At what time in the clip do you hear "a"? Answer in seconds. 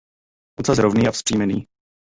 1.07-1.11